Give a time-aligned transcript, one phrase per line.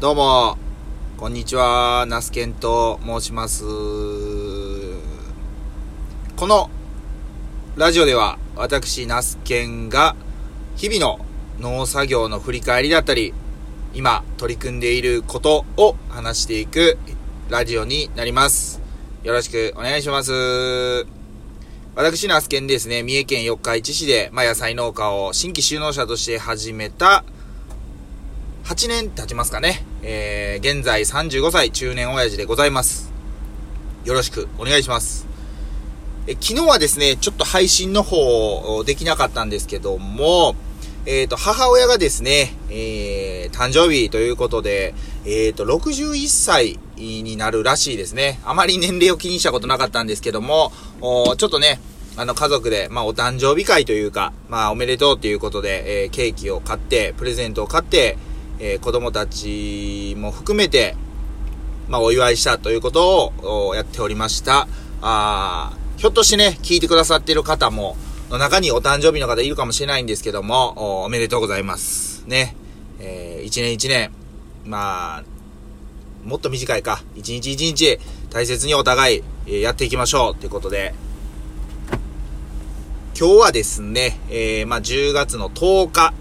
[0.00, 0.56] どうも、
[1.16, 3.64] こんにちは、ナスケンと申します。
[6.36, 6.70] この
[7.74, 10.14] ラジオでは、私、ナスケンが、
[10.76, 11.26] 日々の
[11.58, 13.34] 農作業の振り返りだったり、
[13.92, 16.96] 今取り組んでいることを話していく
[17.50, 18.80] ラジオになります。
[19.24, 21.08] よろしくお願いします。
[21.96, 27.24] 私、ナスケンですね、三重県四日市市で、まあ、野菜農家を新規就農者として始めた、
[28.68, 29.87] 8年経ちますかね。
[30.10, 33.12] えー、現在35歳中年親父でございます。
[34.06, 35.26] よろしくお願いします。
[36.26, 40.56] え昨日はですね、ちょっと配信の方できなかったんですけども、
[41.04, 44.94] えっ、と、母親がですね、えー、誕生日ということで、
[45.26, 48.40] えっ、と、61歳になるらしいですね。
[48.46, 50.72] あまり年齢を気にしたことなかったんですけども、
[51.02, 51.80] おちょっとね、
[52.16, 58.16] あの、家族で、まあ、お誕生日会というか、まあ、おめでとうということで、えー、ケーキを買って、プレゼントを買って、
[58.60, 60.96] えー、子供たちも含めて、
[61.88, 64.68] まあ、お祝いしたということをやっておりました。
[65.00, 67.96] あひょっとしてね、聞いてくださっている方も、
[68.30, 72.24] の中にお誕生日の方いるかもしれないんですけども、おめでとうございます。
[72.26, 72.54] ね。
[73.00, 74.12] えー、一年一年、
[74.64, 75.24] まあ、
[76.24, 77.02] もっと短いか。
[77.16, 77.98] 一日一日、
[78.30, 80.34] 大切にお互い、えーやっていきましょう。
[80.36, 80.94] ということで、
[83.18, 86.14] 今日はですね、えー、まあ、10月の10日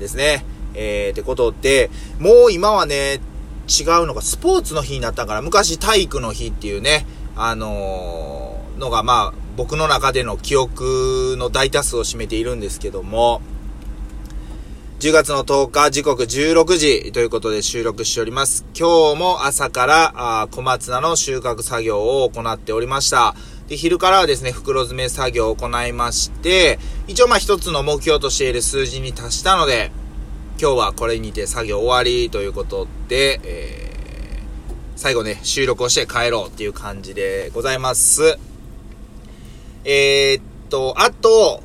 [0.00, 0.44] ですね。
[0.74, 3.20] えー、ってことで、もう今はね、
[3.68, 8.40] 違うのがスポーツの日になったから、昔体育の日っていうね、あのー
[8.80, 13.40] のがまあ、僕の中での記憶の大多数を占めているんですけども、
[14.98, 18.66] 10月の10日時刻16時ということで収録しております。
[18.78, 20.12] 今日も朝から
[20.42, 23.34] あ小松菜の収穫作業を行っておりました。
[23.68, 29.92] で、昼からはですね、袋詰め作業を行いまして、一応まあ一つの目標としている数字に達したので、
[30.60, 38.38] 今日はこれにて作業終わりということで、えー、最後ね、収録をして帰ろうっていう感じでございます。
[39.86, 41.62] えー、っと、あと、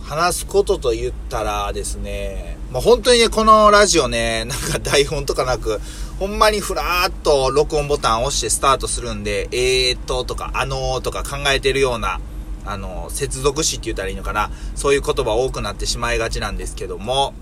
[0.00, 5.80] 話すことと言ったらですね、まあ、本当にね、このラジオね、なんか台本とかなく、
[6.20, 12.20] ほんまにふらーっと録音ボタンを押してスタートするんで、えーっととか、あのーとか考えてるような、
[12.66, 14.50] あの、接続詞って言ったらいいのかな？
[14.74, 17.32] そういう言葉多くなってしまいがちなんですけども、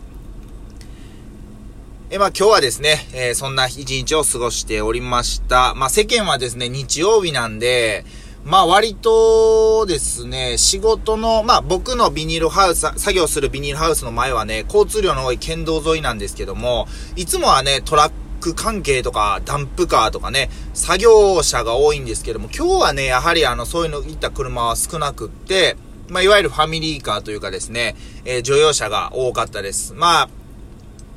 [2.10, 5.74] え、まあ今日はですね、えーそんな一日を過ごしておりました。
[5.74, 8.04] まあ世間はですね、日曜日なんで、
[8.44, 16.86] まあ割とですね、仕事の、まあ僕のビニールハウス、作業するビニールハウスの前はね、交通量の多い県道沿いなんですけども、
[17.16, 18.14] いつもはね、トラック
[18.52, 25.76] 関係とか、ダンプカーとかね、作業車が多いんですけども、今日はね、やはりあの、そういうのいった車は少なくって、
[26.08, 27.96] まあいわゆるファミリーカーというかですね、
[28.26, 29.94] えー乗用車が多かったです。
[29.94, 30.28] まあ、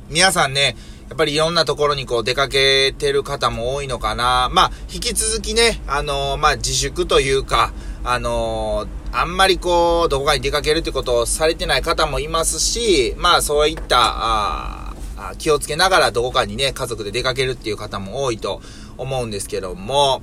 [0.08, 0.76] 皆さんね、
[1.10, 4.48] やっぱりいろんなところにこう出かけてる方も多いのかな。
[4.52, 7.72] まあ、引き続きね、あのーまあ自粛というか、
[8.04, 14.77] あのーあんまりこう、どこかに出かけるってことをされてない方もいますし、まあそういった、あ
[15.18, 18.62] あ気をつけながらどこかにね、家族で出かけるっていう方も多いと
[18.96, 20.22] 思うんですけども、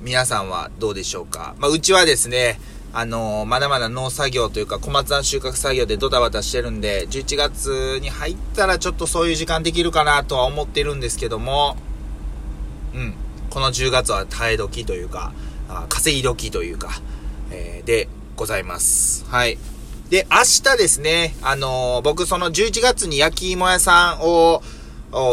[0.00, 1.56] 皆さんはどうでしょうか？
[1.58, 2.60] まあうちはですね、
[2.92, 11.76] あのーまだまだ農作業というか小松菜収穫作業でドタバタしてるんで、11月に入ったらちょっとそういう時間できるかなとは思ってるんですけども、
[12.94, 13.14] うん、
[13.50, 15.32] この10月は耐え時というか、
[15.68, 16.90] あ稼ぎ時というか、
[17.50, 19.24] えーでございます。
[19.28, 19.58] はい。
[20.10, 20.38] で、明
[20.72, 24.62] 日ですね、あのー僕その11月に焼き芋屋さんを、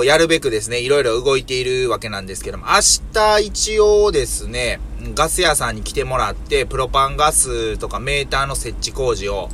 [0.03, 2.74] やるべくですね、いろいろ動いているわけなんですけども、明
[3.13, 4.81] 日一応ですね、
[5.13, 9.50] ガス屋さんに来てもらって、プロパンガスとかメーターの設置工事を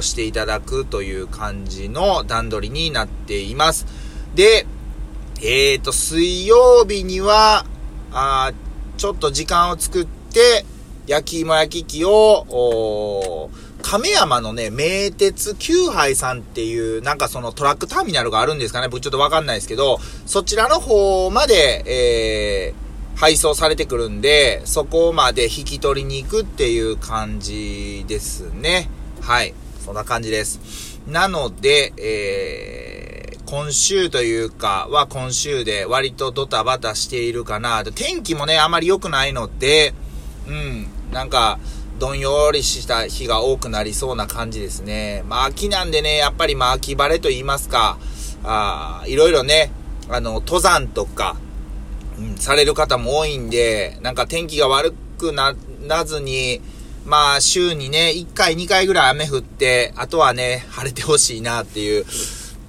[0.00, 3.86] していただくという感じの段取りになっています。
[4.34, 4.66] で、
[5.42, 7.66] えーと、水曜日には、
[8.12, 8.52] あ
[8.96, 10.64] ちょっと時間を作って、
[11.06, 13.50] 焼き芋焼き器を、
[13.82, 28.88] 亀山のね、名鉄九杯さんっていう、なんかそのトラックターミナルがあるんですかね僕ちょっとわかんないですけど、そちらの方まで、えー、配送されてくるんで、そこまで引き取りに行くっていう感じですね。
[29.20, 29.54] はい。
[29.84, 31.00] そんな感じです。
[31.06, 37.84] なので、えー、今週というかは今週で割とドタバタしているかな。
[37.84, 39.92] 天気もね、あまり良くないので、
[40.48, 41.58] うん、なんか、
[42.02, 45.22] どんよりした日が多くなりそうな感じですね。
[45.28, 47.96] まあ秋なんでね、やっぱりまあ秋晴れと言いますか、
[48.42, 49.70] あいろいろね、
[50.08, 51.36] あの、登山とか、
[52.18, 55.54] うん、される方も多いんで、なんか天気が悪くな
[55.86, 56.60] らずに、
[57.04, 62.04] まあ週にね、1回2回ぐらい雨降って、あとはね、晴れてほしいなっていう、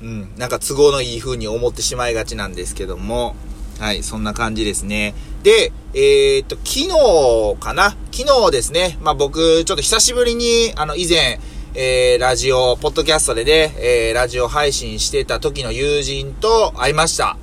[0.04, 3.36] うん、なんか都合のいい風に思ってしまいがちなんですけども、
[3.80, 5.16] はい、そんな感じですね。
[5.44, 7.98] で、えー、っと、昨日かな？
[8.12, 11.40] 昨日ですね、まあ僕、ちょっと久しぶりに、あの、以前、
[11.76, 17.38] えー、ラジオ、ポッドキャストでね、えー、ラジオ配信してた時の友人と会いました。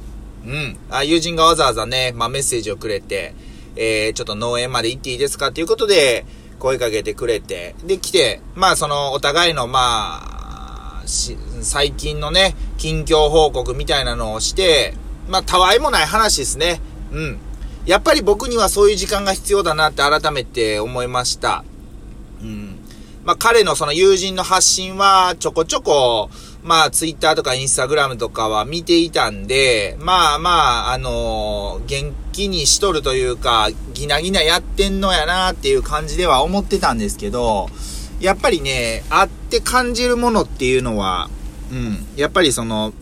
[0.47, 0.79] うん。
[0.89, 3.35] あ友人がわざわざね、まあメッセージをくれて、
[3.77, 6.25] えー、ちょっと農園まで行っていいですかっていうことで、
[6.59, 14.95] 声かけてくれて、で、来て、まあその、お互いの、まあ、最近のね、近況報告みたいなのをして、
[15.29, 16.81] まあ、たわいもない話ですね。
[17.13, 17.39] うん。
[17.91, 21.65] やっぱり僕にはそういう時間が必要だなって改めて思いました。
[22.41, 22.79] うん。
[23.25, 26.31] まあ、彼のその友人の発信はちょこちょこ、
[26.63, 37.71] まあ、ツイッターとかインスタグラムとかは見ていたんで、まあまあ、あのー、元気にしとるというか、ギナギナやってんのやなっていう感じでは思ってたんですけど、
[38.21, 41.29] やっぱりね、あって感じるものっていうのは、
[41.73, 42.93] うん、やっぱりその、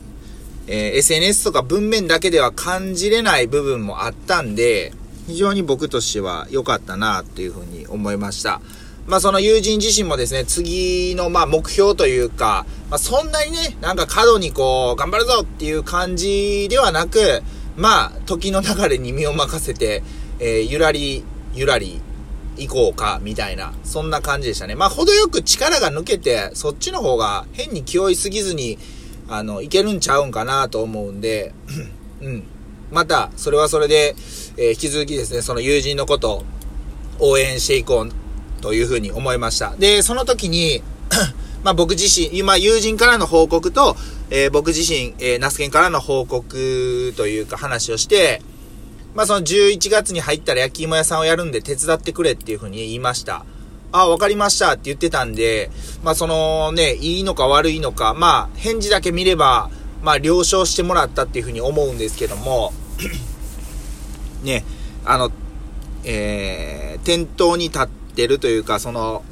[0.70, 4.92] えー、SNS とか文面だけでは感じれない部分もあったんで、
[5.26, 8.60] 非常に僕としては良かったなっていうふうに思いました。
[9.06, 17.42] まあその友人自身もですね、次のまあ目標というか、まあそんなにね、なんか過度にこう、頑張るぞっていう感じではなく、
[17.76, 20.02] まあ時の流れに身を任せて、
[20.38, 21.24] えー、ゆらり、
[21.54, 22.02] ゆらり、
[22.58, 24.74] 行こうか、みたいな、そんな感じでしたね。
[24.74, 28.78] まあ程よく力が抜けて、そっちの方が変に気負いすぎずに、
[29.28, 31.52] あの、いけるんちゃうんかなと思うんで、
[32.20, 32.44] うん。
[32.90, 34.16] また、それはそれで、
[34.56, 36.42] えー、引き続きですね、その友人のこと
[37.18, 39.74] を応援していこうというふうに思いました。
[39.78, 40.82] で、その時に
[41.62, 43.96] まあ僕自身、今友人からの報告と、
[44.30, 48.40] えー、僕自身、えー、ナスケンからの報告というか話をして、
[49.14, 53.44] まあその11月に入ったら焼き芋屋さんをやるんで手伝ってくれっていうふうに言いました。
[53.92, 54.72] あ、わかりました。
[54.72, 55.70] って言ってたんで、
[56.02, 59.70] まあそのね、いいのか悪いのか、まあ返事だけ見れば、
[60.02, 62.72] まあ了承してもらったっていうふうに思うんですけども、
[64.42, 64.64] ね、
[65.04, 65.30] あの、
[66.04, 69.24] えー、店頭に立ってるというか、その、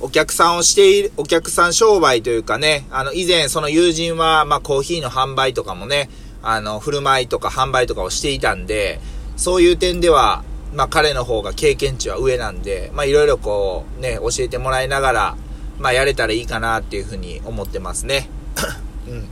[0.00, 6.10] お客さんをしている、お客さん商売というかね、あの、以前その友人は、まあ、コーヒーの販売とかもね、
[6.42, 9.00] あの、振る舞いとか販売とかをしていたんで、
[9.36, 10.42] そういう点では、
[10.74, 15.36] まあ、彼の方が経験値は上なんで、まあ、いろいろこう、ね、教えてもらいながら、
[15.78, 18.28] まあ、やれたらいいかなっていうふうに思ってますね。
[19.08, 19.28] うん。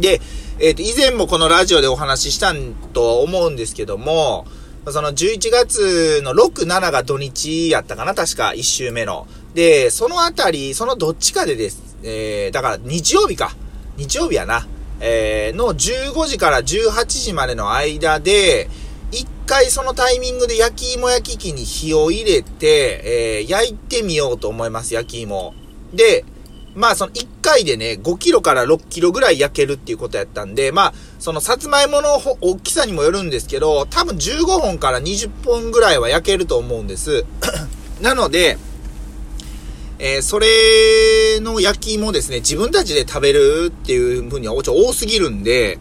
[0.00, 0.20] で、
[0.58, 4.46] えっ、ー、と、以前もこのラジオでお話ししたんと思うんですけども、
[4.88, 9.26] その11月の6、7が土日やったかな確か1週目の。
[9.54, 11.96] で、そのあたり、そのどっちかでです。
[12.02, 13.54] えー、だから日曜日か。
[13.96, 14.66] 日曜日やな。
[15.00, 18.79] えー、の15時から18時までの間で、一
[19.50, 25.54] 回そのタイミングで焼き芋焼き器に火を入れて、えー、焼いてみようと思います、焼き芋。
[25.92, 26.24] で、
[26.76, 32.10] まあその1回でね、5キロから6キロぐらい焼けるっていうことやったんで、まあ、そのさつまいもの
[32.40, 37.24] 大きさにもよるんですけど、多分15本から20本ぐらいは焼けると思うんです。
[38.00, 38.56] なので、
[39.98, 45.80] えー、それの焼き芋ですね、自分たちで食べるっていう風にはちょ多すぎるんで、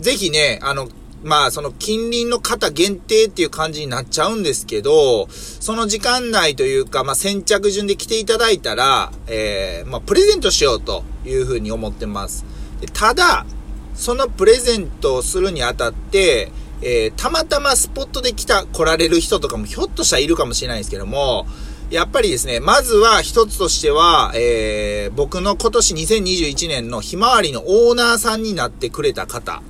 [0.00, 0.88] ぜひね、あの、
[1.24, 12.44] まあ、その近隣の方限定っていう感じになっちゃうんですけど、その時間内というか、まあ、先着順で来ていただいたら、えー、まあ、プレゼントしようというふうに思ってます。
[12.92, 13.46] ただ、
[13.94, 21.46] そのプレゼントをするにあたって、えー、たまたまスポットで来た、来られる人とかもひょっとしたらいるかもしれないんですけども、
[21.90, 29.62] やっぱりですね、まずは一つとしては、えー、僕の今年2021年のひまわりのオーナーさんになってくれた方、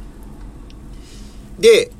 [1.59, 1.91] で、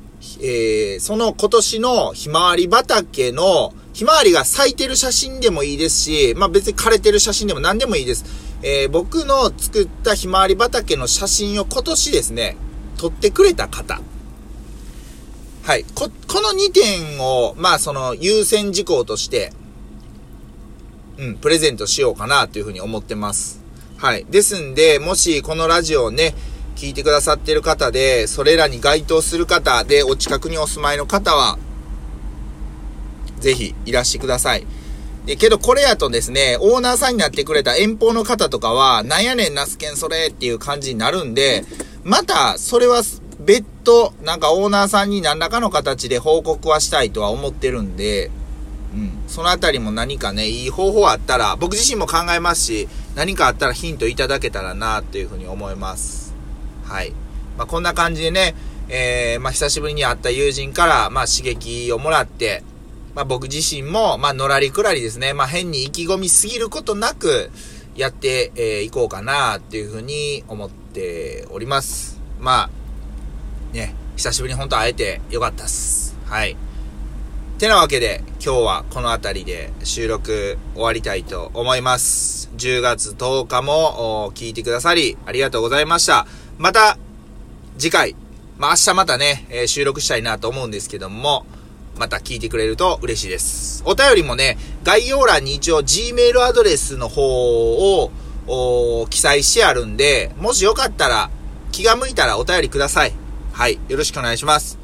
[0.41, 8.25] えー、その今年のひまわり畑の、ひまわりが咲いてる写真でもいいですし、まあ別に枯れてる写真でも何でもいいです。
[8.61, 12.57] えー、僕の作ったひまわり畑の写真を今年ですね、
[12.97, 14.01] 撮ってくれた方。
[15.63, 15.85] はい。
[15.95, 19.53] こ、この2点を、まあその優先事項として、
[21.17, 23.61] うん、プレゼントしようかなというふうに思ってます。
[23.97, 24.25] はい。
[24.29, 26.33] ですんで、もしこのラジオをね、
[26.79, 31.59] 聞いてくださってる方で、それらに該当する方で、お近くにお住まいの方は、
[33.41, 34.65] ぜひいらしてください。
[35.25, 41.65] で、けどこれやとですね、オーナーさんになってくれた遠方の方とかは、なんやねん、ナスケンそれっていう感じになるんで、
[42.05, 43.03] また、それは
[43.41, 48.31] 別途、なんかオーナーさんに何らかの形で報告はしたいとは思ってるんで、
[48.93, 49.11] うん。
[49.27, 56.28] そのあたりも何かね、いい方法あったら、僕自身も考えますし、何かあったらヒントいただけたらな、っていうふうに思います。
[56.89, 57.13] はい。
[57.57, 58.55] まあ、こんな感じでね、
[58.89, 62.63] えー、まあ、久しぶりに会った友人から、まあ、刺激をもらって、
[63.15, 67.51] まあ、僕自身も、まあ、のらりくらりですね、まあ、変に意気込みすぎることなく、
[67.95, 72.19] やってい、えー、こうかなっていうふうに思っております。
[72.39, 72.69] まあ、
[73.75, 76.17] ね、久しぶりに本当会えてよかったっす。
[76.25, 76.55] はい。
[77.57, 82.49] てなわけで、今日はこの辺りで収録終わりたいと思います。
[82.55, 86.25] 10月10日も聞いてくださりありがとうございました。
[86.59, 86.97] また、
[87.77, 88.15] 次回、
[88.57, 91.45] まあ明日またね、えー、収録したいなと思うんですけども、
[91.97, 93.81] また聞いてくれると嬉しいです。
[93.85, 98.01] お便りもね、概要欄に一応 Gmail アドレスの方
[98.47, 101.29] を記載してあるんで、もしよかったら
[101.71, 103.13] 気が向いたらお便りください。
[103.53, 103.79] はい。
[103.87, 104.77] よろしくお願いします。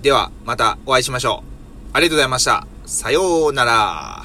[0.00, 1.90] では、またお会いしましょう。
[1.92, 2.66] ありがとうございました。
[2.86, 4.21] さようなら。